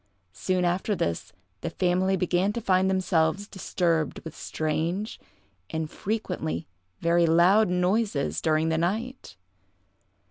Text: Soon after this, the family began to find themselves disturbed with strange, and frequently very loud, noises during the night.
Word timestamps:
Soon 0.33 0.65
after 0.65 0.95
this, 0.95 1.31
the 1.61 1.69
family 1.69 2.17
began 2.17 2.51
to 2.53 2.59
find 2.59 2.89
themselves 2.89 3.47
disturbed 3.47 4.17
with 4.23 4.35
strange, 4.35 5.19
and 5.69 5.91
frequently 5.91 6.65
very 7.01 7.27
loud, 7.27 7.69
noises 7.69 8.41
during 8.41 8.69
the 8.69 8.79
night. 8.79 9.35